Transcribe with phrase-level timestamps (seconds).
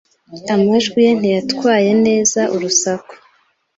[0.53, 3.13] Amajwi ye ntiyatwaye neza urusaku.